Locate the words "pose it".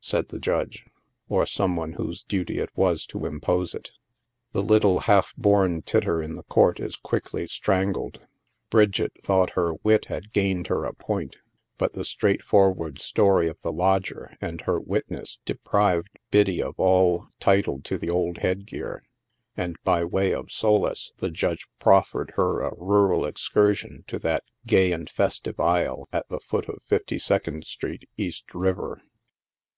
3.40-3.90